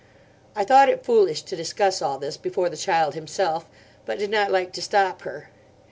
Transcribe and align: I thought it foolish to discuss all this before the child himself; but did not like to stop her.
I 0.55 0.63
thought 0.63 0.89
it 0.89 1.05
foolish 1.05 1.43
to 1.43 1.55
discuss 1.55 2.01
all 2.01 2.17
this 2.17 2.35
before 2.35 2.69
the 2.69 2.75
child 2.75 3.13
himself; 3.13 3.67
but 4.03 4.17
did 4.17 4.31
not 4.31 4.49
like 4.49 4.73
to 4.73 4.81
stop 4.81 5.21
her. 5.21 5.49